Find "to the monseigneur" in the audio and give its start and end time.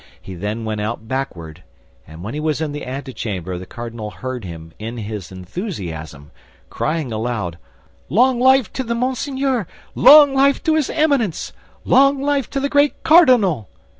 8.73-9.67